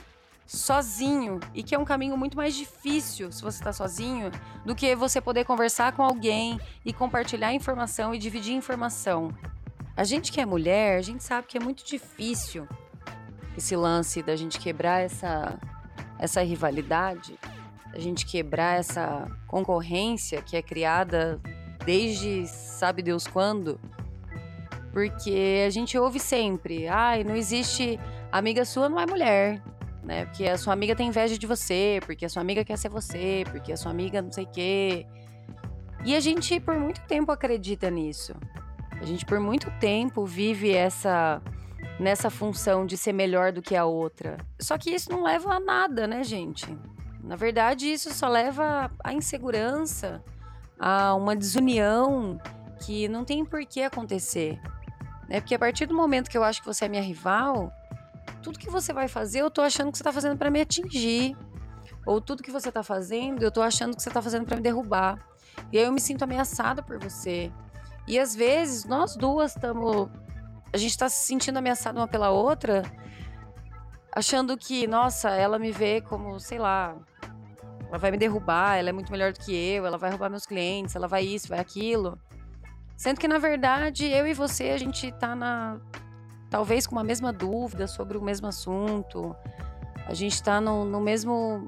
sozinho 0.52 1.40
e 1.54 1.62
que 1.62 1.74
é 1.74 1.78
um 1.78 1.84
caminho 1.84 2.16
muito 2.16 2.36
mais 2.36 2.54
difícil 2.54 3.32
se 3.32 3.40
você 3.42 3.58
está 3.58 3.72
sozinho 3.72 4.30
do 4.66 4.74
que 4.74 4.94
você 4.94 5.18
poder 5.18 5.46
conversar 5.46 5.92
com 5.92 6.02
alguém 6.02 6.60
e 6.84 6.92
compartilhar 6.92 7.54
informação 7.54 8.14
e 8.14 8.18
dividir 8.18 8.52
informação. 8.52 9.32
A 9.96 10.04
gente 10.04 10.30
que 10.30 10.40
é 10.42 10.46
mulher, 10.46 10.98
a 10.98 11.02
gente 11.02 11.24
sabe 11.24 11.46
que 11.46 11.56
é 11.56 11.60
muito 11.60 11.82
difícil 11.84 12.68
esse 13.56 13.74
lance 13.74 14.22
da 14.22 14.36
gente 14.36 14.58
quebrar 14.58 15.00
essa 15.00 15.58
essa 16.18 16.42
rivalidade, 16.42 17.36
a 17.92 17.98
gente 17.98 18.24
quebrar 18.26 18.78
essa 18.78 19.26
concorrência 19.48 20.40
que 20.40 20.56
é 20.56 20.62
criada 20.62 21.40
desde 21.84 22.46
sabe 22.46 23.02
Deus 23.02 23.26
quando. 23.26 23.80
Porque 24.92 25.64
a 25.66 25.70
gente 25.70 25.98
ouve 25.98 26.20
sempre, 26.20 26.86
ai, 26.86 27.24
não 27.24 27.34
existe 27.34 27.98
amiga 28.30 28.64
sua 28.64 28.88
não 28.90 29.00
é 29.00 29.06
mulher 29.06 29.62
né? 30.02 30.26
Porque 30.26 30.44
a 30.46 30.58
sua 30.58 30.72
amiga 30.72 30.96
tem 30.96 31.08
inveja 31.08 31.38
de 31.38 31.46
você, 31.46 32.00
porque 32.04 32.24
a 32.24 32.28
sua 32.28 32.42
amiga 32.42 32.64
quer 32.64 32.76
ser 32.76 32.88
você, 32.88 33.44
porque 33.50 33.72
a 33.72 33.76
sua 33.76 33.90
amiga 33.90 34.20
não 34.20 34.32
sei 34.32 34.44
o 34.44 34.50
quê. 34.50 35.06
E 36.04 36.16
a 36.16 36.20
gente 36.20 36.58
por 36.60 36.76
muito 36.76 37.00
tempo 37.02 37.30
acredita 37.30 37.90
nisso. 37.90 38.34
A 39.00 39.04
gente 39.04 39.24
por 39.24 39.38
muito 39.38 39.70
tempo 39.78 40.24
vive 40.26 40.72
essa 40.72 41.40
nessa 41.98 42.30
função 42.30 42.84
de 42.84 42.96
ser 42.96 43.12
melhor 43.12 43.52
do 43.52 43.62
que 43.62 43.76
a 43.76 43.84
outra. 43.84 44.38
Só 44.60 44.76
que 44.76 44.90
isso 44.90 45.10
não 45.10 45.22
leva 45.22 45.54
a 45.54 45.60
nada, 45.60 46.06
né, 46.06 46.24
gente? 46.24 46.66
Na 47.22 47.36
verdade, 47.36 47.92
isso 47.92 48.12
só 48.12 48.28
leva 48.28 48.90
à 49.02 49.12
insegurança, 49.12 50.22
a 50.78 51.14
uma 51.14 51.36
desunião 51.36 52.40
que 52.80 53.06
não 53.08 53.24
tem 53.24 53.44
por 53.44 53.64
que 53.64 53.82
acontecer. 53.82 54.60
Né? 55.28 55.40
Porque 55.40 55.54
a 55.54 55.58
partir 55.58 55.86
do 55.86 55.94
momento 55.94 56.28
que 56.28 56.36
eu 56.36 56.42
acho 56.42 56.60
que 56.60 56.66
você 56.66 56.86
é 56.86 56.88
minha 56.88 57.02
rival, 57.02 57.72
tudo 58.42 58.58
que 58.58 58.68
você 58.68 58.92
vai 58.92 59.08
fazer, 59.08 59.40
eu 59.40 59.50
tô 59.50 59.62
achando 59.62 59.90
que 59.90 59.98
você 59.98 60.04
tá 60.04 60.12
fazendo 60.12 60.36
para 60.36 60.50
me 60.50 60.60
atingir. 60.60 61.36
Ou 62.04 62.20
tudo 62.20 62.42
que 62.42 62.50
você 62.50 62.70
tá 62.70 62.82
fazendo, 62.82 63.42
eu 63.42 63.50
tô 63.50 63.62
achando 63.62 63.96
que 63.96 64.02
você 64.02 64.10
tá 64.10 64.20
fazendo 64.20 64.44
para 64.44 64.56
me 64.56 64.62
derrubar. 64.62 65.24
E 65.70 65.78
aí 65.78 65.84
eu 65.84 65.92
me 65.92 66.00
sinto 66.00 66.22
ameaçada 66.24 66.82
por 66.82 66.98
você. 66.98 67.52
E 68.06 68.18
às 68.18 68.34
vezes 68.34 68.84
nós 68.84 69.16
duas 69.16 69.54
estamos. 69.54 70.08
A 70.72 70.76
gente 70.76 70.98
tá 70.98 71.08
se 71.08 71.26
sentindo 71.26 71.58
ameaçada 71.58 72.00
uma 72.00 72.08
pela 72.08 72.30
outra, 72.30 72.82
achando 74.14 74.56
que, 74.56 74.86
nossa, 74.86 75.30
ela 75.30 75.58
me 75.58 75.70
vê 75.70 76.00
como, 76.00 76.40
sei 76.40 76.58
lá, 76.58 76.96
ela 77.88 77.98
vai 77.98 78.10
me 78.10 78.16
derrubar, 78.16 78.76
ela 78.76 78.88
é 78.88 78.92
muito 78.92 79.12
melhor 79.12 79.32
do 79.32 79.38
que 79.38 79.54
eu, 79.54 79.86
ela 79.86 79.98
vai 79.98 80.10
roubar 80.10 80.30
meus 80.30 80.46
clientes, 80.46 80.96
ela 80.96 81.06
vai 81.06 81.24
isso, 81.24 81.48
vai 81.48 81.58
aquilo. 81.60 82.18
Sendo 82.96 83.20
que, 83.20 83.28
na 83.28 83.38
verdade, 83.38 84.06
eu 84.06 84.26
e 84.26 84.32
você, 84.32 84.70
a 84.70 84.78
gente 84.78 85.12
tá 85.12 85.36
na, 85.36 85.78
talvez 86.52 86.86
com 86.86 86.94
uma 86.94 87.02
mesma 87.02 87.32
dúvida 87.32 87.86
sobre 87.86 88.18
o 88.18 88.22
mesmo 88.22 88.46
assunto. 88.46 89.34
A 90.06 90.12
gente 90.12 90.34
está 90.34 90.60
no, 90.60 90.84
no, 90.84 91.00
mesmo, 91.00 91.66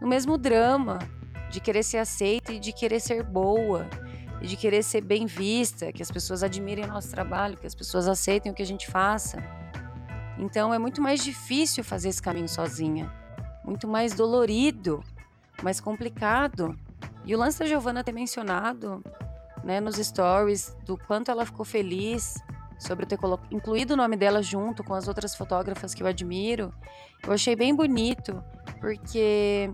no 0.00 0.06
mesmo 0.06 0.38
drama 0.38 1.00
de 1.50 1.58
querer 1.58 1.82
ser 1.82 1.98
aceita 1.98 2.52
e 2.52 2.60
de 2.60 2.72
querer 2.72 3.00
ser 3.00 3.24
boa 3.24 3.90
e 4.40 4.46
de 4.46 4.56
querer 4.56 4.84
ser 4.84 5.00
bem 5.00 5.26
vista, 5.26 5.92
que 5.92 6.00
as 6.00 6.12
pessoas 6.12 6.44
admirem 6.44 6.84
o 6.84 6.88
nosso 6.88 7.10
trabalho, 7.10 7.56
que 7.56 7.66
as 7.66 7.74
pessoas 7.74 8.06
aceitem 8.06 8.52
o 8.52 8.54
que 8.54 8.62
a 8.62 8.66
gente 8.66 8.88
faça. 8.88 9.42
Então 10.38 10.72
é 10.72 10.78
muito 10.78 11.02
mais 11.02 11.24
difícil 11.24 11.82
fazer 11.82 12.08
esse 12.08 12.22
caminho 12.22 12.48
sozinha, 12.48 13.12
muito 13.64 13.88
mais 13.88 14.14
dolorido, 14.14 15.02
mais 15.60 15.80
complicado. 15.80 16.78
E 17.24 17.34
o 17.34 17.38
lance 17.38 17.58
da 17.58 17.66
Giovana 17.66 18.04
ter 18.04 18.12
mencionado 18.12 19.02
né, 19.64 19.80
nos 19.80 19.96
stories 19.96 20.76
do 20.86 20.96
quanto 20.96 21.32
ela 21.32 21.44
ficou 21.44 21.64
feliz 21.64 22.38
sobre 22.80 23.04
ter 23.04 23.18
incluído 23.50 23.92
o 23.92 23.96
nome 23.96 24.16
dela 24.16 24.42
junto 24.42 24.82
com 24.82 24.94
as 24.94 25.06
outras 25.06 25.34
fotógrafas 25.34 25.94
que 25.94 26.02
eu 26.02 26.06
admiro, 26.06 26.72
eu 27.22 27.32
achei 27.32 27.54
bem 27.54 27.74
bonito, 27.74 28.42
porque 28.80 29.70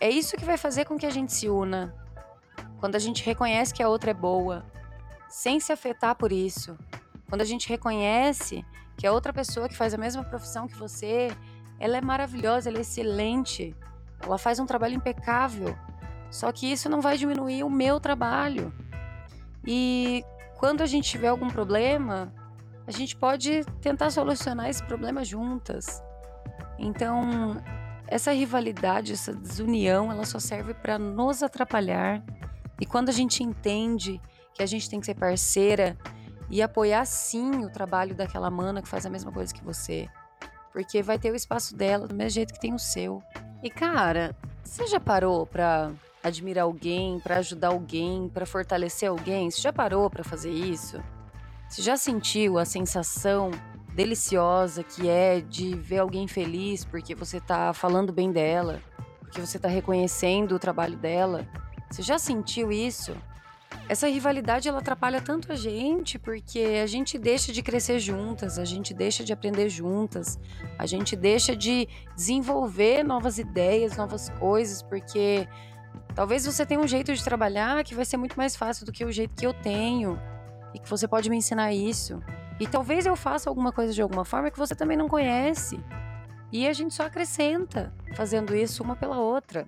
é 0.00 0.08
isso 0.08 0.36
que 0.36 0.44
vai 0.44 0.56
fazer 0.56 0.86
com 0.86 0.96
que 0.96 1.04
a 1.04 1.10
gente 1.10 1.32
se 1.32 1.48
una. 1.48 1.94
Quando 2.80 2.96
a 2.96 2.98
gente 2.98 3.22
reconhece 3.22 3.74
que 3.74 3.82
a 3.82 3.88
outra 3.88 4.12
é 4.12 4.14
boa, 4.14 4.64
sem 5.28 5.60
se 5.60 5.72
afetar 5.72 6.16
por 6.16 6.32
isso. 6.32 6.76
Quando 7.28 7.42
a 7.42 7.44
gente 7.44 7.68
reconhece 7.68 8.64
que 8.96 9.06
a 9.06 9.12
outra 9.12 9.32
pessoa 9.32 9.68
que 9.68 9.76
faz 9.76 9.92
a 9.92 9.98
mesma 9.98 10.24
profissão 10.24 10.66
que 10.66 10.74
você, 10.74 11.30
ela 11.78 11.98
é 11.98 12.00
maravilhosa, 12.00 12.70
ela 12.70 12.78
é 12.78 12.80
excelente, 12.80 13.76
ela 14.20 14.38
faz 14.38 14.58
um 14.58 14.66
trabalho 14.66 14.94
impecável. 14.94 15.76
Só 16.30 16.50
que 16.50 16.72
isso 16.72 16.88
não 16.88 17.02
vai 17.02 17.18
diminuir 17.18 17.62
o 17.62 17.70
meu 17.70 18.00
trabalho. 18.00 18.72
E 19.66 20.24
quando 20.62 20.80
a 20.80 20.86
gente 20.86 21.10
tiver 21.10 21.26
algum 21.26 21.48
problema, 21.48 22.32
a 22.86 22.92
gente 22.92 23.16
pode 23.16 23.64
tentar 23.80 24.12
solucionar 24.12 24.70
esse 24.70 24.80
problema 24.84 25.24
juntas. 25.24 26.00
Então, 26.78 27.60
essa 28.06 28.30
rivalidade, 28.30 29.12
essa 29.12 29.34
desunião, 29.34 30.12
ela 30.12 30.24
só 30.24 30.38
serve 30.38 30.72
para 30.72 31.00
nos 31.00 31.42
atrapalhar. 31.42 32.22
E 32.80 32.86
quando 32.86 33.08
a 33.08 33.12
gente 33.12 33.42
entende 33.42 34.20
que 34.54 34.62
a 34.62 34.66
gente 34.66 34.88
tem 34.88 35.00
que 35.00 35.06
ser 35.06 35.16
parceira 35.16 35.98
e 36.48 36.62
apoiar 36.62 37.06
sim 37.06 37.64
o 37.64 37.68
trabalho 37.68 38.14
daquela 38.14 38.48
mana 38.48 38.80
que 38.80 38.88
faz 38.88 39.04
a 39.04 39.10
mesma 39.10 39.32
coisa 39.32 39.52
que 39.52 39.64
você, 39.64 40.08
porque 40.72 41.02
vai 41.02 41.18
ter 41.18 41.32
o 41.32 41.34
espaço 41.34 41.74
dela 41.74 42.06
do 42.06 42.14
mesmo 42.14 42.30
jeito 42.30 42.54
que 42.54 42.60
tem 42.60 42.72
o 42.72 42.78
seu. 42.78 43.20
E 43.64 43.68
cara, 43.68 44.32
você 44.62 44.86
já 44.86 45.00
parou 45.00 45.44
para 45.44 45.90
admirar 46.22 46.64
alguém, 46.64 47.18
para 47.20 47.38
ajudar 47.38 47.68
alguém, 47.68 48.28
para 48.28 48.46
fortalecer 48.46 49.08
alguém? 49.08 49.50
Você 49.50 49.60
já 49.60 49.72
parou 49.72 50.08
para 50.08 50.24
fazer 50.24 50.50
isso? 50.50 51.02
Você 51.68 51.82
já 51.82 51.96
sentiu 51.96 52.58
a 52.58 52.64
sensação 52.64 53.50
deliciosa 53.94 54.82
que 54.82 55.08
é 55.08 55.40
de 55.40 55.74
ver 55.74 55.98
alguém 55.98 56.26
feliz 56.26 56.84
porque 56.84 57.14
você 57.14 57.40
tá 57.40 57.72
falando 57.72 58.12
bem 58.12 58.30
dela, 58.32 58.80
porque 59.20 59.40
você 59.40 59.58
tá 59.58 59.68
reconhecendo 59.68 60.54
o 60.54 60.58
trabalho 60.58 60.96
dela? 60.96 61.46
Você 61.90 62.02
já 62.02 62.18
sentiu 62.18 62.72
isso? 62.72 63.14
Essa 63.88 64.08
rivalidade 64.08 64.68
ela 64.68 64.78
atrapalha 64.78 65.20
tanto 65.20 65.52
a 65.52 65.56
gente 65.56 66.18
porque 66.18 66.80
a 66.82 66.86
gente 66.86 67.18
deixa 67.18 67.52
de 67.52 67.62
crescer 67.62 67.98
juntas, 67.98 68.58
a 68.58 68.64
gente 68.64 68.94
deixa 68.94 69.24
de 69.24 69.32
aprender 69.32 69.68
juntas, 69.68 70.38
a 70.78 70.86
gente 70.86 71.16
deixa 71.16 71.54
de 71.54 71.88
desenvolver 72.14 73.02
novas 73.02 73.38
ideias, 73.38 73.96
novas 73.96 74.28
coisas, 74.38 74.82
porque 74.82 75.46
Talvez 76.14 76.44
você 76.44 76.66
tenha 76.66 76.80
um 76.80 76.86
jeito 76.86 77.14
de 77.14 77.24
trabalhar 77.24 77.82
que 77.84 77.94
vai 77.94 78.04
ser 78.04 78.16
muito 78.16 78.36
mais 78.36 78.54
fácil 78.54 78.84
do 78.84 78.92
que 78.92 79.04
o 79.04 79.12
jeito 79.12 79.34
que 79.34 79.46
eu 79.46 79.54
tenho 79.54 80.20
e 80.74 80.78
que 80.78 80.88
você 80.88 81.08
pode 81.08 81.30
me 81.30 81.36
ensinar 81.36 81.72
isso. 81.72 82.22
E 82.60 82.66
talvez 82.66 83.06
eu 83.06 83.16
faça 83.16 83.48
alguma 83.48 83.72
coisa 83.72 83.92
de 83.92 84.02
alguma 84.02 84.24
forma 84.24 84.50
que 84.50 84.58
você 84.58 84.74
também 84.74 84.96
não 84.96 85.08
conhece. 85.08 85.82
E 86.52 86.68
a 86.68 86.72
gente 86.72 86.94
só 86.94 87.06
acrescenta 87.06 87.92
fazendo 88.14 88.54
isso 88.54 88.82
uma 88.82 88.94
pela 88.94 89.18
outra. 89.18 89.66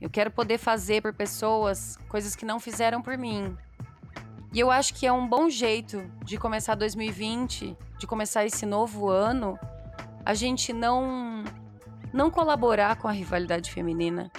Eu 0.00 0.10
quero 0.10 0.30
poder 0.30 0.58
fazer 0.58 1.00
por 1.00 1.14
pessoas 1.14 1.96
coisas 2.08 2.34
que 2.34 2.44
não 2.44 2.58
fizeram 2.58 3.00
por 3.00 3.16
mim. 3.16 3.56
E 4.52 4.60
eu 4.60 4.70
acho 4.70 4.94
que 4.94 5.06
é 5.06 5.12
um 5.12 5.26
bom 5.26 5.48
jeito 5.48 6.04
de 6.24 6.36
começar 6.36 6.74
2020, 6.74 7.76
de 7.98 8.06
começar 8.06 8.44
esse 8.44 8.66
novo 8.66 9.08
ano, 9.08 9.58
a 10.24 10.34
gente 10.34 10.72
não 10.72 11.44
não 12.12 12.30
colaborar 12.30 12.96
com 12.96 13.08
a 13.08 13.12
rivalidade 13.12 13.72
feminina, 13.72 14.30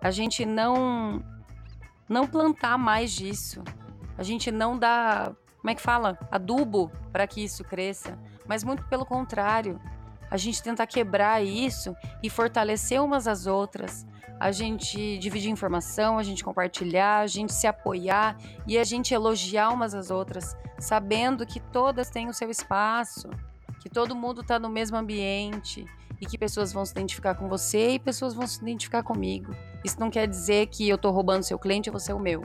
a 0.00 0.10
gente 0.10 0.44
não 0.44 1.22
não 2.08 2.26
plantar 2.26 2.78
mais 2.78 3.12
disso. 3.12 3.62
A 4.16 4.22
gente 4.22 4.50
não 4.50 4.78
dá, 4.78 5.32
como 5.58 5.70
é 5.70 5.74
que 5.74 5.82
fala? 5.82 6.18
Adubo 6.30 6.90
para 7.12 7.26
que 7.26 7.44
isso 7.44 7.62
cresça, 7.62 8.18
mas 8.46 8.64
muito 8.64 8.82
pelo 8.84 9.04
contrário. 9.04 9.78
A 10.30 10.36
gente 10.36 10.62
tentar 10.62 10.86
quebrar 10.86 11.44
isso 11.44 11.94
e 12.22 12.30
fortalecer 12.30 13.02
umas 13.02 13.28
às 13.28 13.46
outras. 13.46 14.06
A 14.40 14.50
gente 14.52 15.18
dividir 15.18 15.50
informação, 15.50 16.18
a 16.18 16.22
gente 16.22 16.44
compartilhar, 16.44 17.20
a 17.20 17.26
gente 17.26 17.52
se 17.52 17.66
apoiar 17.66 18.36
e 18.66 18.78
a 18.78 18.84
gente 18.84 19.12
elogiar 19.12 19.70
umas 19.70 19.94
às 19.94 20.10
outras, 20.10 20.56
sabendo 20.78 21.44
que 21.44 21.60
todas 21.60 22.10
têm 22.10 22.28
o 22.28 22.34
seu 22.34 22.50
espaço. 22.50 23.28
que 23.80 23.88
todo 23.88 24.16
mundo 24.16 24.40
está 24.40 24.58
no 24.58 24.68
mesmo 24.68 24.96
ambiente 24.96 25.86
e 26.20 26.26
que 26.26 26.36
pessoas 26.36 26.72
vão 26.72 26.84
se 26.84 26.92
identificar 26.92 27.34
com 27.34 27.48
você 27.48 27.90
e 27.90 27.98
pessoas 27.98 28.34
vão 28.34 28.46
se 28.46 28.60
identificar 28.60 29.02
comigo. 29.02 29.54
Isso 29.84 29.98
não 30.00 30.10
quer 30.10 30.26
dizer 30.26 30.66
que 30.66 30.88
eu 30.88 30.96
estou 30.96 31.12
roubando 31.12 31.42
seu 31.42 31.58
cliente 31.58 31.88
e 31.88 31.92
você 31.92 32.12
é 32.12 32.14
o 32.14 32.20
meu. 32.20 32.42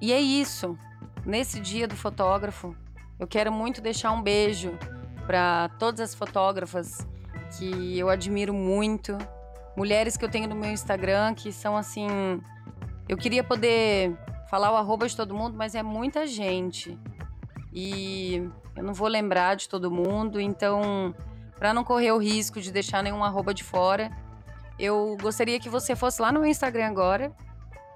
E 0.00 0.12
é 0.12 0.20
isso. 0.20 0.78
Nesse 1.26 1.60
dia 1.60 1.88
do 1.88 1.96
fotógrafo, 1.96 2.74
eu 3.18 3.26
quero 3.26 3.52
muito 3.52 3.80
deixar 3.80 4.12
um 4.12 4.22
beijo 4.22 4.78
para 5.26 5.68
todas 5.78 6.00
as 6.00 6.14
fotógrafas 6.14 7.06
que 7.58 7.98
eu 7.98 8.08
admiro 8.08 8.54
muito, 8.54 9.18
mulheres 9.76 10.16
que 10.16 10.24
eu 10.24 10.30
tenho 10.30 10.48
no 10.48 10.54
meu 10.54 10.70
Instagram 10.70 11.34
que 11.34 11.52
são 11.52 11.76
assim, 11.76 12.06
eu 13.08 13.16
queria 13.16 13.42
poder 13.42 14.16
falar 14.48 14.72
o 14.72 14.76
arroba 14.76 15.06
de 15.06 15.16
todo 15.16 15.34
mundo, 15.34 15.56
mas 15.56 15.74
é 15.74 15.82
muita 15.82 16.26
gente. 16.26 16.98
E 17.72 18.48
eu 18.74 18.82
não 18.82 18.94
vou 18.94 19.08
lembrar 19.08 19.54
de 19.54 19.68
todo 19.68 19.90
mundo, 19.90 20.40
então, 20.40 21.14
para 21.58 21.74
não 21.74 21.84
correr 21.84 22.12
o 22.12 22.18
risco 22.18 22.60
de 22.60 22.70
deixar 22.70 23.02
nenhum 23.02 23.24
arroba 23.24 23.52
de 23.52 23.64
fora, 23.64 24.10
eu 24.78 25.16
gostaria 25.20 25.58
que 25.58 25.68
você 25.68 25.96
fosse 25.96 26.22
lá 26.22 26.30
no 26.30 26.40
meu 26.40 26.48
Instagram 26.48 26.86
agora 26.86 27.32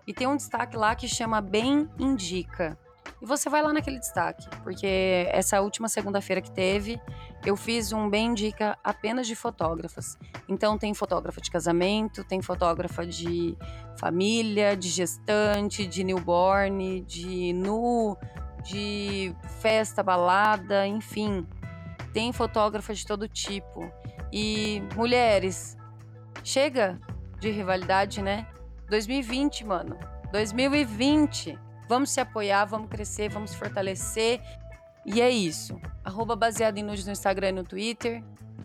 e 0.06 0.12
tem 0.12 0.26
um 0.26 0.36
destaque 0.36 0.76
lá 0.76 0.94
que 0.94 1.06
chama 1.06 1.40
Bem 1.40 1.88
Indica. 1.98 2.76
E 3.20 3.26
você 3.26 3.48
vai 3.48 3.62
lá 3.62 3.72
naquele 3.72 4.00
destaque, 4.00 4.48
porque 4.64 5.28
essa 5.30 5.60
última 5.60 5.88
segunda-feira 5.88 6.42
que 6.42 6.50
teve, 6.50 7.00
eu 7.46 7.56
fiz 7.56 7.92
um 7.92 8.10
Bem 8.10 8.26
Indica 8.32 8.76
apenas 8.82 9.28
de 9.28 9.36
fotógrafas. 9.36 10.18
Então 10.48 10.76
tem 10.76 10.92
fotógrafa 10.92 11.40
de 11.40 11.48
casamento, 11.48 12.24
tem 12.24 12.42
fotógrafa 12.42 13.06
de 13.06 13.56
família, 13.96 14.76
de 14.76 14.88
gestante, 14.88 15.86
de 15.86 16.02
newborn, 16.02 17.02
de 17.02 17.52
nu, 17.52 18.16
de 18.64 19.32
festa, 19.60 20.02
balada, 20.02 20.84
enfim. 20.84 21.46
Tem 22.12 22.32
fotógrafa 22.32 22.94
de 22.94 23.06
todo 23.06 23.28
tipo. 23.28 23.90
E 24.32 24.82
mulheres, 24.94 25.76
chega 26.44 27.00
de 27.38 27.50
rivalidade, 27.50 28.22
né? 28.22 28.46
2020, 28.88 29.64
mano. 29.64 29.98
2020. 30.30 31.58
Vamos 31.88 32.10
se 32.10 32.20
apoiar, 32.20 32.64
vamos 32.64 32.88
crescer, 32.88 33.28
vamos 33.28 33.54
fortalecer. 33.54 34.40
E 35.04 35.20
é 35.20 35.30
isso. 35.30 35.80
Arroba 36.04 36.36
baseado 36.36 36.78
em 36.78 36.82
nudes 36.82 37.04
no 37.04 37.12
Instagram 37.12 37.48
e 37.48 37.52
no 37.52 37.64
Twitter. 37.64 38.22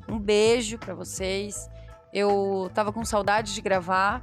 Um 0.07 0.19
beijo 0.19 0.77
para 0.77 0.93
vocês. 0.93 1.69
Eu 2.13 2.69
tava 2.73 2.93
com 2.93 3.03
saudade 3.03 3.53
de 3.53 3.61
gravar. 3.61 4.21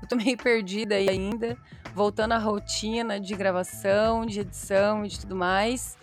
Eu 0.00 0.08
tô 0.08 0.16
meio 0.16 0.36
perdida 0.36 0.94
aí 0.94 1.08
ainda 1.08 1.56
voltando 1.94 2.32
à 2.32 2.38
rotina 2.38 3.18
de 3.18 3.34
gravação, 3.34 4.24
de 4.24 4.40
edição 4.40 5.04
e 5.04 5.08
de 5.08 5.20
tudo 5.20 5.34
mais. 5.34 5.98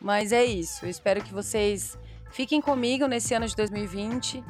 Mas 0.00 0.32
é 0.32 0.44
isso. 0.44 0.84
Eu 0.84 0.90
espero 0.90 1.22
que 1.22 1.34
vocês 1.34 1.98
fiquem 2.30 2.60
comigo 2.60 3.06
nesse 3.06 3.34
ano 3.34 3.46
de 3.46 3.54
2020. 3.56 4.42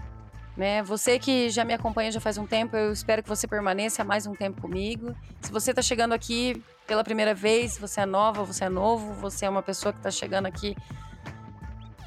Né? 0.57 0.83
Você 0.83 1.19
que 1.19 1.49
já 1.49 1.65
me 1.65 1.73
acompanha 1.73 2.11
já 2.13 2.21
faz 2.21 2.37
um 2.37 2.47
tempo, 2.47 2.77
eu 2.77 2.93
espero 2.93 3.23
que 3.23 3.29
você 3.29 3.47
permaneça 3.47 4.05
mais 4.05 4.27
um 4.27 4.35
tempo 4.35 4.61
comigo. 4.61 5.15
Se 5.41 5.51
você 5.51 5.71
está 5.71 5.81
chegando 5.81 6.13
aqui 6.13 6.63
pela 6.87 7.03
primeira 7.03 7.35
vez, 7.35 7.79
você 7.79 8.03
é 8.03 8.07
nova, 8.07 8.45
você 8.45 8.65
é 8.65 8.69
novo, 8.69 9.15
você 9.15 9.47
é 9.47 9.49
uma 9.49 9.63
pessoa 9.63 9.93
que 9.93 9.99
está 10.01 10.11
chegando 10.11 10.47
aqui. 10.47 10.77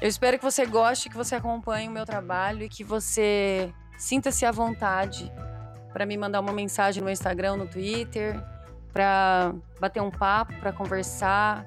Eu 0.00 0.08
espero 0.08 0.38
que 0.38 0.44
você 0.44 0.66
goste, 0.66 1.08
que 1.08 1.16
você 1.16 1.34
acompanhe 1.34 1.88
o 1.88 1.90
meu 1.90 2.04
trabalho 2.04 2.62
e 2.64 2.68
que 2.68 2.84
você 2.84 3.72
sinta-se 3.96 4.44
à 4.44 4.52
vontade 4.52 5.32
para 5.92 6.04
me 6.04 6.16
mandar 6.16 6.40
uma 6.40 6.52
mensagem 6.52 7.02
no 7.02 7.10
Instagram, 7.10 7.56
no 7.56 7.66
Twitter, 7.66 8.38
para 8.92 9.54
bater 9.80 10.02
um 10.02 10.10
papo, 10.10 10.52
para 10.60 10.72
conversar, 10.72 11.64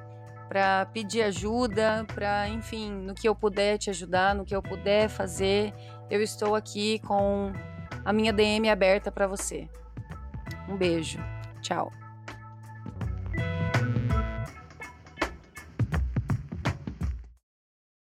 para 0.48 0.86
pedir 0.88 1.24
ajuda, 1.24 2.06
para, 2.14 2.48
enfim, 2.50 2.92
no 2.92 3.14
que 3.14 3.28
eu 3.28 3.36
puder 3.36 3.78
te 3.78 3.90
ajudar, 3.90 4.34
no 4.34 4.46
que 4.46 4.56
eu 4.56 4.62
puder 4.62 5.10
fazer, 5.10 5.74
eu 6.10 6.22
estou 6.22 6.56
aqui 6.56 7.00
com 7.00 7.52
a 8.06 8.14
minha 8.14 8.32
DM 8.32 8.70
aberta 8.70 9.12
para 9.12 9.28
você. 9.28 9.70
Um 10.70 10.78
beijo. 10.78 11.20
Tchau. 11.62 11.92